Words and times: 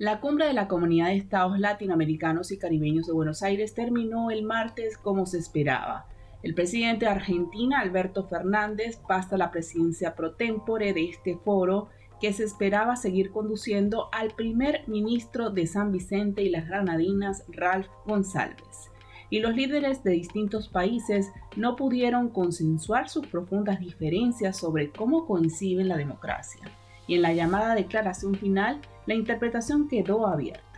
La 0.00 0.18
cumbre 0.20 0.46
de 0.46 0.54
la 0.54 0.66
Comunidad 0.66 1.08
de 1.08 1.16
Estados 1.16 1.58
Latinoamericanos 1.58 2.52
y 2.52 2.58
Caribeños 2.58 3.06
de 3.06 3.12
Buenos 3.12 3.42
Aires 3.42 3.74
terminó 3.74 4.30
el 4.30 4.44
martes 4.44 4.96
como 4.96 5.26
se 5.26 5.36
esperaba. 5.36 6.06
El 6.42 6.54
presidente 6.54 7.04
de 7.04 7.10
Argentina, 7.10 7.80
Alberto 7.80 8.26
Fernández, 8.26 8.96
pasa 9.06 9.36
la 9.36 9.50
presidencia 9.50 10.14
pro 10.14 10.36
tempore 10.36 10.94
de 10.94 11.10
este 11.10 11.36
foro 11.36 11.90
que 12.18 12.32
se 12.32 12.44
esperaba 12.44 12.96
seguir 12.96 13.30
conduciendo 13.30 14.08
al 14.10 14.30
primer 14.30 14.88
ministro 14.88 15.50
de 15.50 15.66
San 15.66 15.92
Vicente 15.92 16.42
y 16.44 16.48
las 16.48 16.66
Granadinas, 16.66 17.44
Ralph 17.48 17.88
González. 18.06 18.90
Y 19.28 19.40
los 19.40 19.54
líderes 19.54 20.02
de 20.02 20.12
distintos 20.12 20.70
países 20.70 21.30
no 21.56 21.76
pudieron 21.76 22.30
consensuar 22.30 23.10
sus 23.10 23.26
profundas 23.26 23.80
diferencias 23.80 24.56
sobre 24.56 24.92
cómo 24.92 25.26
coinciden 25.26 25.88
la 25.88 25.98
democracia. 25.98 26.62
Y 27.06 27.16
en 27.16 27.22
la 27.22 27.32
llamada 27.32 27.74
declaración 27.74 28.34
final, 28.34 28.80
la 29.06 29.14
interpretación 29.14 29.88
quedó 29.88 30.26
abierta. 30.26 30.70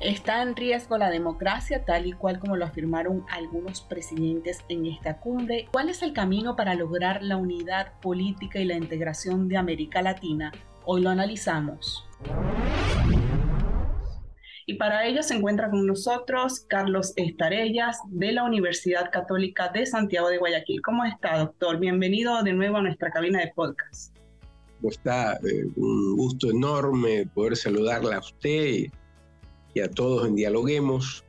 Está 0.00 0.42
en 0.42 0.54
riesgo 0.54 0.96
la 0.96 1.10
democracia 1.10 1.84
tal 1.84 2.06
y 2.06 2.12
cual 2.12 2.38
como 2.38 2.56
lo 2.56 2.64
afirmaron 2.64 3.24
algunos 3.30 3.80
presidentes 3.80 4.64
en 4.68 4.86
esta 4.86 5.18
cumbre. 5.18 5.66
¿Cuál 5.72 5.88
es 5.88 6.02
el 6.02 6.12
camino 6.12 6.54
para 6.54 6.76
lograr 6.76 7.20
la 7.24 7.36
unidad 7.36 7.98
política 8.00 8.60
y 8.60 8.64
la 8.64 8.76
integración 8.76 9.48
de 9.48 9.56
América 9.56 10.00
Latina? 10.00 10.52
Hoy 10.84 11.02
lo 11.02 11.10
analizamos. 11.10 12.08
Y 14.66 14.74
para 14.74 15.06
ello 15.06 15.24
se 15.24 15.34
encuentra 15.34 15.68
con 15.68 15.84
nosotros 15.84 16.60
Carlos 16.60 17.12
Estarellas 17.16 17.98
de 18.06 18.30
la 18.32 18.44
Universidad 18.44 19.10
Católica 19.10 19.68
de 19.70 19.84
Santiago 19.84 20.28
de 20.28 20.38
Guayaquil. 20.38 20.80
¿Cómo 20.82 21.06
está, 21.06 21.38
doctor? 21.38 21.80
Bienvenido 21.80 22.40
de 22.44 22.52
nuevo 22.52 22.76
a 22.76 22.82
nuestra 22.82 23.10
cabina 23.10 23.40
de 23.40 23.50
podcast. 23.56 24.16
Está 24.82 25.34
eh, 25.36 25.66
un 25.76 26.16
gusto 26.16 26.50
enorme 26.50 27.26
poder 27.34 27.56
saludarla 27.56 28.16
a 28.16 28.20
usted 28.20 28.86
y 29.74 29.80
a 29.80 29.90
todos 29.90 30.26
en 30.26 30.36
Dialoguemos 30.36 31.24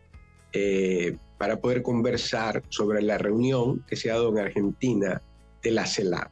eh, 0.54 1.18
para 1.38 1.60
poder 1.60 1.82
conversar 1.82 2.64
sobre 2.70 3.02
la 3.02 3.18
reunión 3.18 3.84
que 3.88 3.96
se 3.96 4.12
ha 4.12 4.16
dado 4.16 4.30
en 4.30 4.40
Argentina 4.40 5.22
de 5.62 5.72
la 5.72 5.86
CELAC. 5.86 6.32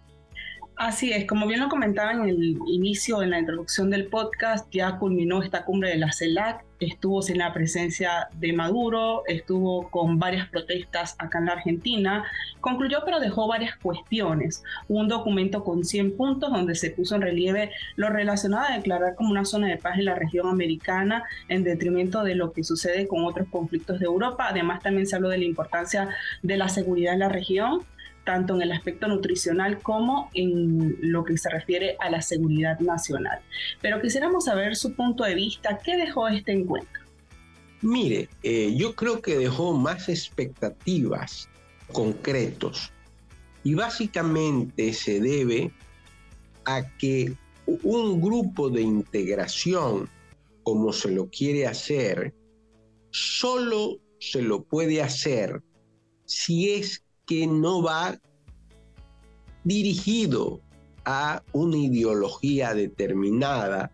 Así 0.78 1.12
es, 1.12 1.26
como 1.26 1.48
bien 1.48 1.60
lo 1.60 1.70
comentaba 1.70 2.12
en 2.12 2.30
el 2.30 2.60
inicio, 2.68 3.24
en 3.24 3.32
la 3.32 3.40
introducción 3.40 3.90
del 3.90 4.06
podcast, 4.06 4.72
ya 4.72 5.00
culminó 5.00 5.42
esta 5.42 5.66
cumbre 5.66 5.90
de 5.90 5.98
la 5.98 6.12
CELAC, 6.12 6.64
estuvo 6.80 7.24
sin 7.24 7.40
la 7.40 7.52
presencia 7.52 8.28
de 8.34 8.54
Maduro, 8.54 9.24
estuvo 9.26 9.90
con 9.90 10.20
varias 10.20 10.48
protestas 10.50 11.16
acá 11.18 11.40
en 11.40 11.48
la 11.48 11.54
Argentina, 11.54 12.26
concluyó 12.62 13.00
pero 13.04 13.20
dejó 13.20 13.48
varias 13.48 13.76
cuestiones. 13.78 14.64
Un 14.88 15.08
documento 15.08 15.64
con 15.64 15.84
100 15.84 16.16
puntos 16.16 16.52
donde 16.52 16.76
se 16.76 16.92
puso 16.92 17.16
en 17.16 17.24
relieve 17.24 17.72
lo 17.96 18.10
relacionado 18.10 18.68
a 18.70 18.76
declarar 18.76 19.16
como 19.16 19.32
una 19.32 19.46
zona 19.46 19.70
de 19.70 19.78
paz 19.78 19.98
en 19.98 20.06
la 20.06 20.14
región 20.14 20.48
americana 20.48 21.24
en 21.50 21.64
detrimento 21.64 22.24
de 22.24 22.36
lo 22.36 22.54
que 22.54 22.64
sucede 22.64 23.08
con 23.08 23.26
otros 23.26 23.48
conflictos 23.50 23.98
de 23.98 24.06
Europa. 24.06 24.46
Además 24.48 24.84
también 24.84 25.08
se 25.08 25.16
habló 25.16 25.30
de 25.30 25.40
la 25.40 25.46
importancia 25.46 26.10
de 26.44 26.58
la 26.58 26.70
seguridad 26.70 27.14
en 27.14 27.20
la 27.22 27.30
región 27.30 27.82
tanto 28.28 28.56
en 28.56 28.62
el 28.62 28.74
aspecto 28.74 29.08
nutricional 29.08 29.82
como 29.82 30.30
en 30.34 30.98
lo 31.00 31.24
que 31.24 31.38
se 31.38 31.50
refiere 31.50 31.96
a 32.00 32.10
la 32.10 32.22
seguridad 32.22 32.78
nacional. 32.82 33.40
Pero 33.82 34.02
quisiéramos 34.02 34.44
saber 34.44 34.76
su 34.76 34.94
punto 34.94 35.24
de 35.24 35.34
vista, 35.34 35.80
¿qué 35.82 35.96
dejó 35.96 36.28
este 36.28 36.52
encuentro? 36.52 37.02
Mire, 37.82 38.28
eh, 38.44 38.76
yo 38.76 38.94
creo 38.96 39.22
que 39.22 39.38
dejó 39.38 39.72
más 39.72 40.10
expectativas 40.10 41.48
concretos 41.94 42.92
y 43.64 43.76
básicamente 43.76 44.92
se 44.92 45.22
debe 45.22 45.72
a 46.66 46.86
que 46.98 47.34
un 47.66 48.20
grupo 48.20 48.70
de 48.70 48.82
integración, 48.82 50.10
como 50.64 50.92
se 50.92 51.12
lo 51.12 51.30
quiere 51.30 51.66
hacer, 51.66 52.34
solo 53.10 54.00
se 54.20 54.42
lo 54.42 54.64
puede 54.64 55.02
hacer 55.02 55.62
si 56.26 56.74
es 56.74 57.07
que 57.28 57.46
no 57.46 57.84
va 57.84 58.18
dirigido 59.64 60.60
a 61.06 61.44
una 61.54 61.78
ideología 61.78 62.74
determinada 62.74 63.92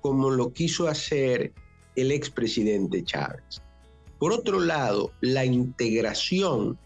como 0.00 0.30
lo 0.30 0.52
quiso 0.52 0.88
hacer 0.88 1.52
el 1.96 2.12
expresidente 2.12 3.04
Chávez. 3.04 3.60
Por 4.18 4.32
otro 4.32 4.60
lado, 4.60 5.10
la 5.20 5.44
integración 5.44 6.78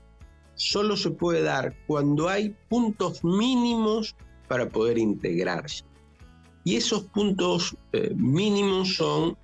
solo 0.54 0.96
se 0.96 1.10
puede 1.10 1.42
dar 1.42 1.74
cuando 1.86 2.28
hay 2.28 2.56
puntos 2.68 3.22
mínimos 3.22 4.16
para 4.48 4.68
poder 4.68 4.98
integrarse. 4.98 5.84
Y 6.64 6.76
esos 6.76 7.04
puntos 7.04 7.76
eh, 7.92 8.12
mínimos 8.16 8.96
son 8.96 9.36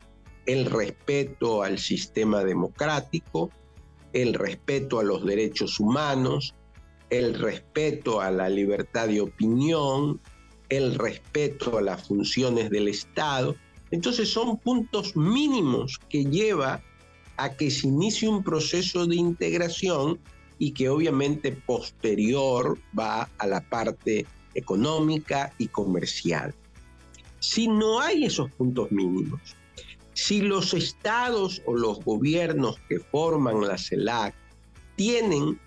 el 0.46 0.66
respeto 0.66 1.62
al 1.62 1.78
sistema 1.78 2.44
democrático, 2.44 3.50
el 4.16 4.32
respeto 4.32 4.98
a 4.98 5.04
los 5.04 5.26
derechos 5.26 5.78
humanos, 5.78 6.54
el 7.10 7.34
respeto 7.34 8.22
a 8.22 8.30
la 8.30 8.48
libertad 8.48 9.08
de 9.08 9.20
opinión, 9.20 10.22
el 10.70 10.94
respeto 10.94 11.76
a 11.76 11.82
las 11.82 12.08
funciones 12.08 12.70
del 12.70 12.88
Estado. 12.88 13.56
Entonces 13.90 14.30
son 14.30 14.56
puntos 14.56 15.14
mínimos 15.16 16.00
que 16.08 16.24
lleva 16.24 16.82
a 17.36 17.52
que 17.52 17.70
se 17.70 17.88
inicie 17.88 18.26
un 18.26 18.42
proceso 18.42 19.06
de 19.06 19.16
integración 19.16 20.18
y 20.58 20.70
que 20.70 20.88
obviamente 20.88 21.52
posterior 21.52 22.78
va 22.98 23.28
a 23.36 23.46
la 23.46 23.60
parte 23.60 24.24
económica 24.54 25.52
y 25.58 25.68
comercial. 25.68 26.54
Si 27.38 27.68
no 27.68 28.00
hay 28.00 28.24
esos 28.24 28.50
puntos 28.52 28.90
mínimos, 28.90 29.42
si 30.16 30.40
los 30.40 30.72
estados 30.72 31.60
o 31.66 31.74
los 31.74 32.02
gobiernos 32.02 32.80
que 32.88 32.98
forman 32.98 33.60
la 33.60 33.76
CELAC 33.76 34.34
tienen 34.96 35.60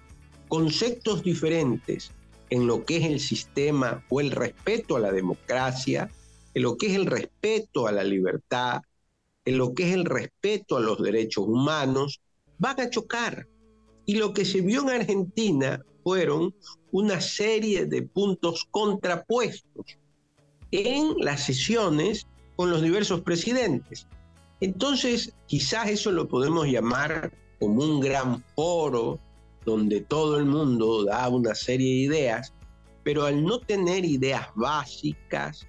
conceptos 0.47 1.21
diferentes 1.21 2.11
en 2.49 2.65
lo 2.65 2.83
que 2.83 2.97
es 2.97 3.05
el 3.05 3.19
sistema 3.19 4.03
o 4.09 4.19
el 4.19 4.31
respeto 4.31 4.95
a 4.95 5.01
la 5.01 5.11
democracia, 5.11 6.09
en 6.55 6.63
lo 6.63 6.77
que 6.77 6.87
es 6.87 6.95
el 6.95 7.05
respeto 7.05 7.85
a 7.85 7.91
la 7.91 8.03
libertad, 8.03 8.81
en 9.45 9.59
lo 9.59 9.75
que 9.75 9.87
es 9.87 9.93
el 9.93 10.05
respeto 10.05 10.77
a 10.77 10.81
los 10.81 10.99
derechos 10.99 11.45
humanos, 11.47 12.19
van 12.57 12.81
a 12.81 12.89
chocar. 12.89 13.47
Y 14.07 14.15
lo 14.15 14.33
que 14.33 14.45
se 14.45 14.61
vio 14.61 14.81
en 14.81 15.01
Argentina 15.01 15.85
fueron 16.03 16.55
una 16.91 17.21
serie 17.21 17.85
de 17.85 18.01
puntos 18.01 18.65
contrapuestos 18.71 19.99
en 20.71 21.13
las 21.19 21.45
sesiones 21.45 22.25
con 22.55 22.71
los 22.71 22.81
diversos 22.81 23.21
presidentes. 23.21 24.07
Entonces, 24.61 25.33
quizás 25.47 25.89
eso 25.89 26.11
lo 26.11 26.27
podemos 26.27 26.67
llamar 26.67 27.31
como 27.59 27.83
un 27.83 27.99
gran 27.99 28.43
foro 28.55 29.19
donde 29.65 30.01
todo 30.01 30.37
el 30.37 30.45
mundo 30.45 31.05
da 31.05 31.27
una 31.29 31.55
serie 31.55 31.87
de 31.87 32.15
ideas, 32.15 32.53
pero 33.03 33.25
al 33.25 33.43
no 33.43 33.59
tener 33.59 34.05
ideas 34.05 34.47
básicas 34.55 35.67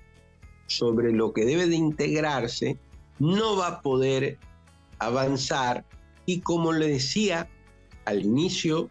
sobre 0.67 1.13
lo 1.13 1.33
que 1.33 1.45
debe 1.45 1.67
de 1.67 1.77
integrarse, 1.77 2.79
no 3.19 3.57
va 3.57 3.69
a 3.69 3.81
poder 3.83 4.39
avanzar 4.99 5.85
y 6.27 6.41
como 6.41 6.73
le 6.73 6.89
decía 6.89 7.49
al 8.05 8.25
inicio, 8.25 8.91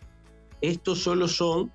estos 0.62 1.00
solo 1.00 1.28
son 1.28 1.72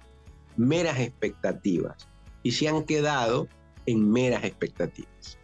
meras 0.56 0.98
expectativas 1.00 2.08
y 2.42 2.52
se 2.52 2.68
han 2.68 2.84
quedado 2.84 3.48
en 3.86 4.10
meras 4.10 4.44
expectativas. 4.44 5.38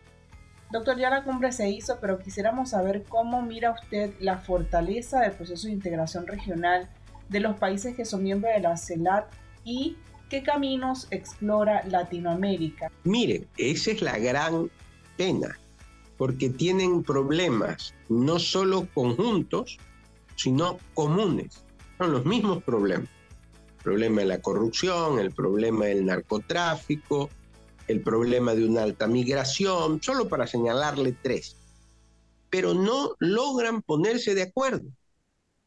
Doctor, 0.72 0.98
ya 0.98 1.10
la 1.10 1.24
cumbre 1.24 1.50
se 1.50 1.68
hizo, 1.68 1.98
pero 2.00 2.20
quisiéramos 2.20 2.70
saber 2.70 3.02
cómo 3.08 3.42
mira 3.42 3.72
usted 3.72 4.12
la 4.20 4.38
fortaleza 4.38 5.20
del 5.20 5.32
proceso 5.32 5.66
de 5.66 5.72
integración 5.72 6.28
regional 6.28 6.88
de 7.28 7.40
los 7.40 7.56
países 7.56 7.96
que 7.96 8.04
son 8.04 8.22
miembros 8.22 8.54
de 8.54 8.60
la 8.60 8.76
CELAC 8.76 9.26
y 9.64 9.96
qué 10.28 10.44
caminos 10.44 11.08
explora 11.10 11.82
Latinoamérica. 11.88 12.88
Mire, 13.02 13.48
esa 13.56 13.90
es 13.90 14.00
la 14.00 14.16
gran 14.18 14.70
pena, 15.16 15.58
porque 16.16 16.50
tienen 16.50 17.02
problemas 17.02 17.92
no 18.08 18.38
solo 18.38 18.86
conjuntos, 18.94 19.76
sino 20.36 20.78
comunes. 20.94 21.64
Son 21.98 22.12
los 22.12 22.24
mismos 22.24 22.62
problemas. 22.62 23.08
El 23.78 23.82
problema 23.82 24.20
de 24.20 24.26
la 24.28 24.40
corrupción, 24.40 25.18
el 25.18 25.32
problema 25.32 25.86
del 25.86 26.06
narcotráfico, 26.06 27.28
el 27.90 28.02
problema 28.02 28.54
de 28.54 28.64
una 28.64 28.82
alta 28.82 29.06
migración, 29.06 30.00
solo 30.02 30.28
para 30.28 30.46
señalarle 30.46 31.16
tres. 31.22 31.56
Pero 32.48 32.74
no 32.74 33.14
logran 33.18 33.82
ponerse 33.82 34.34
de 34.34 34.42
acuerdo. 34.42 34.88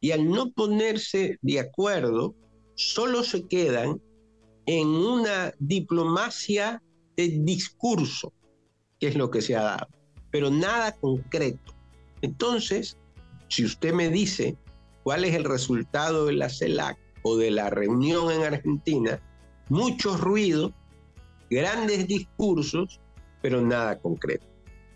Y 0.00 0.10
al 0.12 0.28
no 0.28 0.50
ponerse 0.52 1.38
de 1.42 1.60
acuerdo, 1.60 2.34
solo 2.74 3.22
se 3.22 3.46
quedan 3.46 4.00
en 4.66 4.88
una 4.88 5.52
diplomacia 5.58 6.82
de 7.16 7.28
discurso, 7.28 8.32
que 8.98 9.08
es 9.08 9.16
lo 9.16 9.30
que 9.30 9.42
se 9.42 9.56
ha 9.56 9.62
dado, 9.62 9.88
pero 10.30 10.50
nada 10.50 10.92
concreto. 10.92 11.74
Entonces, 12.22 12.96
si 13.48 13.64
usted 13.64 13.92
me 13.92 14.08
dice 14.08 14.56
cuál 15.02 15.24
es 15.24 15.34
el 15.34 15.44
resultado 15.44 16.26
de 16.26 16.32
la 16.32 16.48
CELAC 16.48 16.98
o 17.22 17.36
de 17.36 17.50
la 17.50 17.70
reunión 17.70 18.32
en 18.32 18.42
Argentina, 18.42 19.20
mucho 19.68 20.16
ruido, 20.16 20.72
grandes 21.50 22.06
discursos, 22.06 23.00
pero 23.42 23.60
nada 23.60 23.98
concreto. 23.98 24.46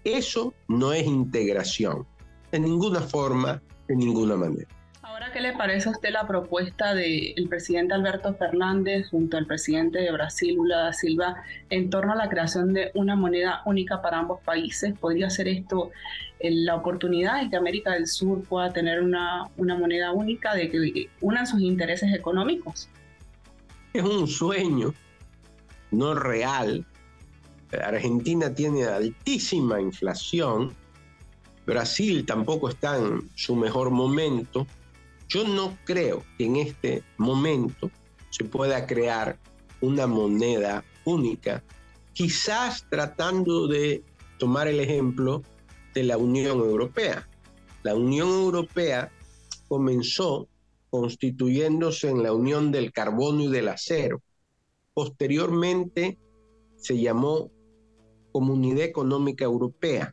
Eso 0.05 0.55
no 0.69 0.93
es 0.93 1.07
integración, 1.07 2.07
de 2.51 2.61
ninguna 2.61 3.01
forma, 3.01 3.63
de 3.89 3.97
ninguna 3.97 4.37
manera. 4.37 4.69
Ahora, 5.03 5.33
¿qué 5.33 5.41
le 5.41 5.53
parece 5.53 5.89
a 5.89 5.93
usted 5.93 6.11
la 6.13 6.27
propuesta 6.27 6.95
del 6.95 7.47
presidente 7.49 7.95
Alberto 7.95 8.35
Fernández 8.35 9.09
junto 9.11 9.37
al 9.37 9.47
presidente 9.47 9.99
de 9.99 10.13
Brasil, 10.13 10.55
Lula 10.55 10.79
da 10.79 10.93
Silva, 10.93 11.43
en 11.71 11.91
torno 11.91 12.13
a 12.13 12.17
la 12.17 12.29
creación 12.29 12.73
de 12.73 12.91
una 12.95 13.17
moneda 13.17 13.63
única 13.67 14.01
para 14.01 14.19
ambos 14.19 14.41
países? 14.43 14.97
¿Podría 14.99 15.29
ser 15.29 15.49
esto 15.49 15.91
eh, 16.39 16.51
la 16.53 16.77
oportunidad 16.77 17.43
de 17.43 17.51
que 17.51 17.57
América 17.57 17.95
del 17.95 18.07
Sur 18.07 18.43
pueda 18.45 18.73
tener 18.73 19.03
una, 19.03 19.49
una 19.57 19.77
moneda 19.77 20.13
única, 20.13 20.55
de 20.55 20.71
que 20.71 21.09
unan 21.21 21.47
sus 21.47 21.61
intereses 21.61 22.15
económicos? 22.15 22.89
Es 23.93 24.05
un 24.05 24.29
sueño 24.29 24.95
no 25.91 26.15
real. 26.15 26.87
Argentina 27.73 28.55
tiene 28.55 28.85
altísima 28.85 29.81
inflación, 29.81 30.75
Brasil 31.67 32.25
tampoco 32.25 32.71
está 32.71 32.97
en 32.97 33.29
su 33.35 33.55
mejor 33.55 33.91
momento. 33.91 34.67
Yo 35.29 35.47
no 35.47 35.77
creo 35.85 36.25
que 36.39 36.47
en 36.47 36.57
este 36.57 37.03
momento 37.19 37.91
se 38.31 38.45
pueda 38.45 38.87
crear 38.87 39.39
una 39.83 40.07
moneda 40.07 40.83
única, 41.05 41.63
quizás 42.15 42.87
tratando 42.89 43.67
de 43.67 44.03
tomar 44.39 44.67
el 44.67 44.81
ejemplo 44.81 45.43
de 45.95 46.05
la 46.05 46.17
Unión 46.17 46.59
Europea. 46.59 47.29
La 47.83 47.95
Unión 47.95 48.29
Europea 48.29 49.13
comenzó 49.69 50.49
constituyéndose 50.89 52.09
en 52.09 52.23
la 52.23 52.33
Unión 52.33 52.73
del 52.73 52.93
Carbono 52.93 53.43
y 53.43 53.49
del 53.49 53.69
Acero 53.69 54.23
Posteriormente 54.99 56.19
se 56.75 56.99
llamó 56.99 57.53
Comunidad 58.33 58.83
Económica 58.83 59.45
Europea 59.45 60.13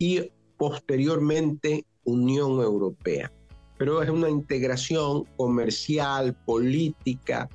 y 0.00 0.32
posteriormente 0.58 1.86
Unión 2.02 2.60
Europea. 2.60 3.32
Pero 3.78 4.02
es 4.02 4.10
una 4.10 4.28
integración 4.28 5.26
comercial, 5.36 6.36
política 6.44 7.48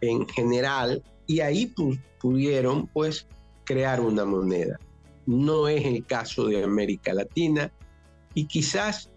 en 0.00 0.28
general 0.28 1.02
y 1.26 1.40
ahí 1.40 1.74
pudieron 2.20 2.86
pues 2.86 3.26
crear 3.64 4.00
una 4.00 4.24
moneda. 4.24 4.78
No 5.26 5.66
es 5.66 5.84
el 5.84 6.06
caso 6.06 6.46
de 6.46 6.62
América 6.62 7.14
Latina 7.14 7.72
y 8.32 8.46
quizás 8.46 9.10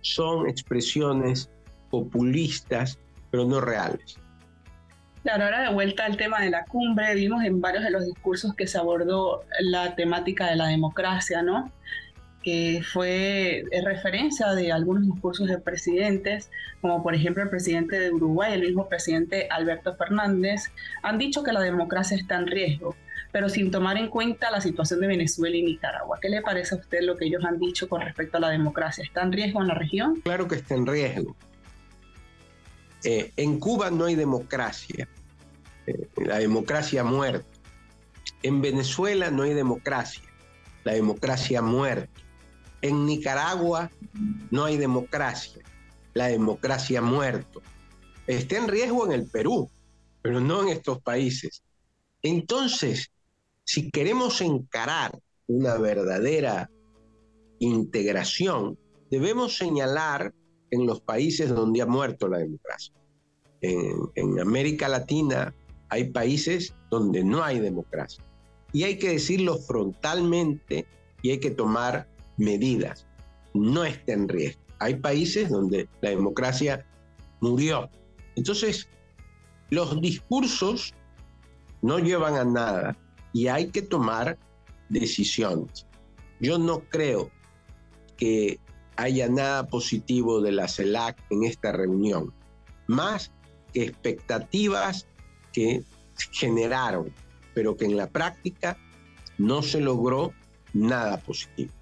son 0.00 0.48
expresiones 0.48 1.48
populistas, 1.88 2.98
pero 3.30 3.44
no 3.44 3.60
reales. 3.60 4.18
Claro, 5.22 5.44
ahora 5.44 5.62
de 5.62 5.72
vuelta 5.72 6.04
al 6.04 6.16
tema 6.16 6.40
de 6.40 6.50
la 6.50 6.64
cumbre, 6.64 7.14
vimos 7.14 7.44
en 7.44 7.60
varios 7.60 7.84
de 7.84 7.90
los 7.90 8.04
discursos 8.04 8.54
que 8.54 8.66
se 8.66 8.76
abordó 8.76 9.44
la 9.60 9.94
temática 9.94 10.48
de 10.50 10.56
la 10.56 10.66
democracia, 10.66 11.42
¿no? 11.42 11.70
que 12.42 12.82
fue 12.84 13.64
referencia 13.84 14.52
de 14.52 14.72
algunos 14.72 15.04
discursos 15.04 15.48
de 15.48 15.58
presidentes, 15.58 16.50
como 16.80 17.02
por 17.02 17.14
ejemplo 17.14 17.42
el 17.42 17.48
presidente 17.48 17.98
de 17.98 18.10
Uruguay, 18.10 18.52
el 18.54 18.62
mismo 18.62 18.88
presidente 18.88 19.46
Alberto 19.50 19.94
Fernández, 19.94 20.72
han 21.02 21.18
dicho 21.18 21.42
que 21.42 21.52
la 21.52 21.60
democracia 21.60 22.16
está 22.16 22.36
en 22.36 22.48
riesgo, 22.48 22.96
pero 23.30 23.48
sin 23.48 23.70
tomar 23.70 23.96
en 23.96 24.08
cuenta 24.08 24.50
la 24.50 24.60
situación 24.60 25.00
de 25.00 25.06
Venezuela 25.06 25.56
y 25.56 25.62
Nicaragua. 25.62 26.18
¿Qué 26.20 26.28
le 26.28 26.42
parece 26.42 26.74
a 26.74 26.78
usted 26.78 27.02
lo 27.02 27.16
que 27.16 27.26
ellos 27.26 27.44
han 27.44 27.58
dicho 27.58 27.88
con 27.88 28.00
respecto 28.00 28.38
a 28.38 28.40
la 28.40 28.50
democracia? 28.50 29.04
¿Está 29.04 29.22
en 29.22 29.32
riesgo 29.32 29.62
en 29.62 29.68
la 29.68 29.74
región? 29.74 30.20
Claro 30.22 30.48
que 30.48 30.56
está 30.56 30.74
en 30.74 30.86
riesgo. 30.86 31.36
Eh, 33.04 33.32
en 33.36 33.58
Cuba 33.58 33.90
no 33.90 34.04
hay 34.04 34.14
democracia, 34.14 35.08
eh, 35.86 36.08
la 36.16 36.38
democracia 36.38 37.00
ha 37.00 37.04
muerto. 37.04 37.46
En 38.42 38.60
Venezuela 38.60 39.30
no 39.30 39.42
hay 39.42 39.54
democracia, 39.54 40.22
la 40.84 40.92
democracia 40.92 41.58
ha 41.58 41.62
muerto. 41.62 42.20
En 42.80 43.06
Nicaragua 43.06 43.90
no 44.50 44.64
hay 44.64 44.76
democracia, 44.76 45.62
la 46.14 46.26
democracia 46.26 47.00
ha 47.00 47.02
muerto. 47.02 47.62
Está 48.26 48.56
en 48.56 48.68
riesgo 48.68 49.06
en 49.06 49.12
el 49.12 49.26
Perú, 49.26 49.70
pero 50.20 50.40
no 50.40 50.62
en 50.62 50.68
estos 50.68 51.02
países. 51.02 51.62
Entonces, 52.22 53.10
si 53.64 53.90
queremos 53.90 54.40
encarar 54.40 55.18
una 55.46 55.76
verdadera 55.76 56.70
integración, 57.58 58.78
debemos 59.10 59.56
señalar 59.56 60.32
en 60.72 60.86
los 60.86 61.00
países 61.00 61.50
donde 61.50 61.82
ha 61.82 61.86
muerto 61.86 62.26
la 62.26 62.38
democracia. 62.38 62.92
En, 63.60 64.40
América 64.40 64.88
Latina 64.88 65.54
hay 65.90 66.10
países 66.10 66.74
donde 66.90 67.22
no 67.22 67.44
hay 67.44 67.60
democracia. 67.60 68.24
Y 68.72 68.84
hay 68.84 68.98
que 68.98 69.10
decirlo 69.10 69.58
frontalmente 69.58 70.86
y 71.20 71.30
hay 71.30 71.38
que 71.38 71.50
tomar 71.50 72.08
medidas. 72.38 73.06
No 73.54 73.84
está 73.84 74.14
en 74.14 74.28
riesgo. 74.28 74.62
Hay 74.80 74.96
países 74.96 75.50
donde 75.50 75.88
la 76.00 76.10
democracia 76.10 76.84
murió. 77.40 77.90
Entonces, 78.34 78.88
los 79.70 80.00
discursos 80.00 80.94
no 81.82 81.98
llevan 81.98 82.36
a 82.36 82.44
nada 82.44 82.96
y 83.34 83.48
hay 83.48 83.68
que 83.68 83.82
tomar 83.82 84.38
decisiones. 84.88 85.86
Yo 86.40 86.58
no 86.58 86.80
creo 86.88 87.30
que 88.16 88.58
haya 88.96 89.28
nada 89.28 89.66
positivo 89.66 90.40
de 90.40 90.52
la 90.52 90.68
CELAC 90.68 91.16
en 91.30 91.44
esta 91.44 91.72
reunión, 91.72 92.32
más 92.86 93.32
que 93.72 93.84
expectativas 93.84 95.06
que 95.52 95.82
generaron, 96.30 97.12
pero 97.54 97.76
que 97.76 97.86
en 97.86 97.96
la 97.96 98.08
práctica 98.08 98.76
no 99.38 99.62
se 99.62 99.80
logró 99.80 100.32
nada 100.72 101.18
positivo. 101.18 101.72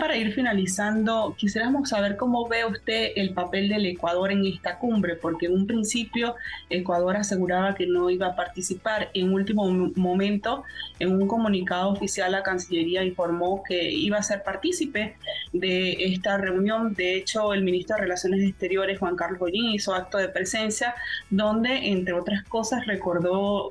Para 0.00 0.16
ir 0.16 0.32
finalizando, 0.32 1.34
quisiéramos 1.36 1.90
saber 1.90 2.16
cómo 2.16 2.48
ve 2.48 2.64
usted 2.64 3.12
el 3.16 3.34
papel 3.34 3.68
del 3.68 3.84
Ecuador 3.84 4.32
en 4.32 4.46
esta 4.46 4.78
cumbre, 4.78 5.14
porque 5.14 5.44
en 5.44 5.52
un 5.52 5.66
principio 5.66 6.36
Ecuador 6.70 7.18
aseguraba 7.18 7.74
que 7.74 7.86
no 7.86 8.08
iba 8.08 8.28
a 8.28 8.34
participar. 8.34 9.10
En 9.12 9.30
último 9.34 9.68
momento, 9.96 10.64
en 10.98 11.12
un 11.12 11.28
comunicado 11.28 11.90
oficial, 11.90 12.32
la 12.32 12.42
Cancillería 12.42 13.04
informó 13.04 13.62
que 13.62 13.92
iba 13.92 14.16
a 14.16 14.22
ser 14.22 14.42
partícipe 14.42 15.16
de 15.52 15.92
esta 16.14 16.38
reunión. 16.38 16.94
De 16.94 17.16
hecho, 17.16 17.52
el 17.52 17.62
ministro 17.62 17.96
de 17.96 18.02
Relaciones 18.02 18.40
Exteriores, 18.40 18.98
Juan 18.98 19.16
Carlos 19.16 19.38
Goyín, 19.38 19.74
hizo 19.74 19.94
acto 19.94 20.16
de 20.16 20.30
presencia, 20.30 20.94
donde, 21.28 21.90
entre 21.90 22.14
otras 22.14 22.42
cosas, 22.44 22.86
recordó 22.86 23.68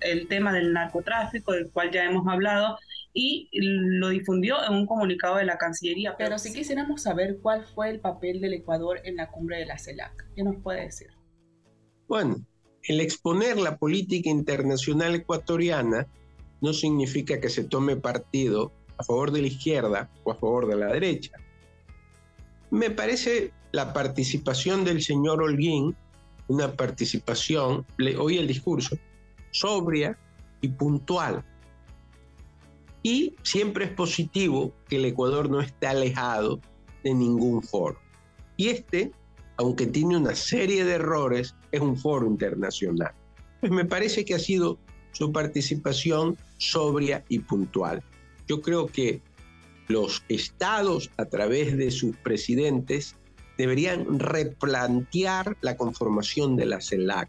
el 0.00 0.28
tema 0.28 0.50
del 0.50 0.72
narcotráfico, 0.72 1.52
del 1.52 1.68
cual 1.70 1.90
ya 1.90 2.04
hemos 2.04 2.26
hablado, 2.26 2.78
y 3.20 3.48
lo 3.52 4.10
difundió 4.10 4.64
en 4.64 4.74
un 4.74 4.86
comunicado 4.86 5.38
de 5.38 5.44
la 5.44 5.58
Cancillería. 5.58 6.16
Pero 6.16 6.38
si 6.38 6.52
quisiéramos 6.52 7.02
saber 7.02 7.38
cuál 7.42 7.64
fue 7.64 7.90
el 7.90 7.98
papel 7.98 8.40
del 8.40 8.54
Ecuador 8.54 9.00
en 9.02 9.16
la 9.16 9.28
cumbre 9.28 9.58
de 9.58 9.66
la 9.66 9.76
CELAC. 9.76 10.24
¿Qué 10.36 10.44
nos 10.44 10.54
puede 10.62 10.82
decir? 10.82 11.08
Bueno, 12.06 12.36
el 12.84 13.00
exponer 13.00 13.58
la 13.58 13.76
política 13.76 14.30
internacional 14.30 15.16
ecuatoriana 15.16 16.06
no 16.60 16.72
significa 16.72 17.40
que 17.40 17.48
se 17.48 17.64
tome 17.64 17.96
partido 17.96 18.72
a 18.98 19.02
favor 19.02 19.32
de 19.32 19.40
la 19.40 19.48
izquierda 19.48 20.08
o 20.22 20.30
a 20.30 20.36
favor 20.36 20.68
de 20.68 20.76
la 20.76 20.86
derecha. 20.92 21.32
Me 22.70 22.90
parece 22.90 23.52
la 23.72 23.92
participación 23.92 24.84
del 24.84 25.02
señor 25.02 25.42
Holguín, 25.42 25.96
una 26.46 26.72
participación, 26.72 27.84
le 27.96 28.16
oí 28.16 28.38
el 28.38 28.46
discurso, 28.46 28.96
sobria 29.50 30.16
y 30.60 30.68
puntual 30.68 31.44
y 33.02 33.34
siempre 33.42 33.86
es 33.86 33.90
positivo 33.92 34.72
que 34.88 34.96
el 34.96 35.04
Ecuador 35.04 35.50
no 35.50 35.60
esté 35.60 35.86
alejado 35.86 36.60
de 37.04 37.14
ningún 37.14 37.62
foro. 37.62 37.98
Y 38.56 38.68
este 38.68 39.12
aunque 39.58 39.86
tiene 39.86 40.16
una 40.16 40.34
serie 40.34 40.84
de 40.84 40.94
errores, 40.94 41.54
es 41.72 41.80
un 41.80 41.96
foro 41.96 42.26
internacional. 42.26 43.12
Pues 43.60 43.72
me 43.72 43.84
parece 43.84 44.24
que 44.24 44.34
ha 44.34 44.38
sido 44.38 44.78
su 45.10 45.32
participación 45.32 46.38
sobria 46.58 47.24
y 47.28 47.40
puntual. 47.40 48.02
Yo 48.46 48.62
creo 48.62 48.86
que 48.86 49.20
los 49.88 50.22
estados, 50.28 51.10
a 51.16 51.24
través 51.24 51.76
de 51.76 51.90
sus 51.90 52.16
presidentes, 52.18 53.16
deberían 53.58 54.20
replantear 54.20 55.56
la 55.60 55.76
conformación 55.76 56.54
de 56.54 56.66
la 56.66 56.80
CELAC. 56.80 57.28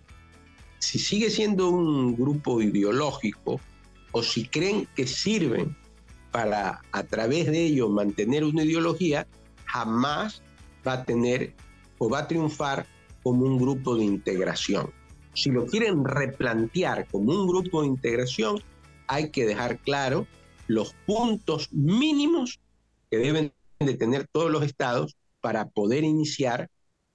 Si 0.77 0.99
sigue 0.99 1.31
siendo 1.31 1.69
un 1.69 2.15
grupo 2.15 2.61
ideológico 2.61 3.59
o 4.11 4.23
si 4.23 4.45
creen 4.45 4.87
que 4.95 5.07
sirven 5.07 5.75
para 6.31 6.81
a 6.91 7.03
través 7.03 7.47
de 7.47 7.65
ello 7.65 7.89
mantener 7.89 8.43
una 8.43 8.63
ideología, 8.63 9.27
jamás 9.65 10.41
va 10.87 10.93
a 10.93 11.03
tener 11.03 11.53
o 11.97 12.09
va 12.09 12.19
a 12.19 12.27
triunfar 12.27 12.85
como 13.23 13.45
un 13.45 13.57
grupo 13.57 13.95
de 13.95 14.05
integración. 14.05 14.91
Si 15.33 15.51
lo 15.51 15.65
quieren 15.65 16.05
replantear 16.05 17.07
como 17.07 17.31
un 17.31 17.47
grupo 17.47 17.81
de 17.81 17.87
integración, 17.87 18.61
hay 19.07 19.29
que 19.31 19.45
dejar 19.45 19.79
claro 19.79 20.27
los 20.67 20.93
puntos 21.05 21.69
mínimos 21.71 22.59
que 23.09 23.17
deben 23.17 23.53
de 23.79 23.93
tener 23.95 24.27
todos 24.31 24.51
los 24.51 24.63
estados 24.63 25.17
para 25.41 25.69
poder 25.69 26.03
iniciar 26.03 26.69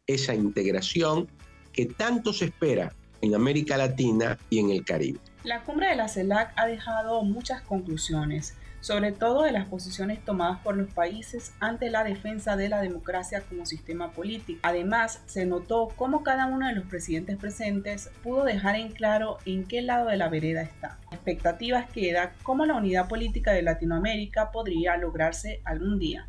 esa 0.07 0.35
integración 0.35 1.29
que 1.73 1.87
tanto 1.87 2.33
se 2.33 2.47
espera 2.47 2.95
en 3.25 3.35
América 3.35 3.77
Latina 3.77 4.39
y 4.51 4.59
en 4.59 4.71
el 4.71 4.85
Caribe. 4.85 5.19
La 5.43 5.63
cumbre 5.63 5.89
de 5.89 5.97
la 5.97 6.09
CELAC 6.09 6.53
ha 6.57 6.67
dejado 6.67 7.23
muchas 7.23 7.63
conclusiones 7.63 8.55
sobre 8.85 9.13
todo 9.13 9.45
de 9.45 9.53
las 9.53 9.65
posiciones 9.65 10.23
tomadas 10.23 10.61
por 10.61 10.77
los 10.77 10.93
países 10.93 11.55
ante 11.59 11.89
la 11.89 12.05
defensa 12.05 12.55
de 12.55 12.69
la 12.69 12.83
democracia 12.83 13.41
como 13.41 13.65
sistema 13.65 14.11
político. 14.11 14.61
Además, 14.63 15.23
se 15.25 15.47
notó 15.47 15.89
cómo 15.97 16.23
cada 16.23 16.45
uno 16.45 16.69
de 16.69 16.75
los 16.75 16.85
presidentes 16.85 17.39
presentes 17.39 18.11
pudo 18.23 18.45
dejar 18.45 18.77
en 18.77 18.93
claro 18.93 19.39
en 19.47 19.65
qué 19.65 19.81
lado 19.81 20.11
de 20.11 20.19
la 20.19 20.29
vereda 20.29 20.61
está. 20.61 20.99
La 21.11 21.17
expectativa 21.17 21.87
queda 21.87 22.35
cómo 22.43 22.67
la 22.67 22.75
unidad 22.75 23.09
política 23.09 23.53
de 23.53 23.63
Latinoamérica 23.63 24.51
podría 24.51 24.99
lograrse 24.99 25.63
algún 25.65 25.99
día. 25.99 26.29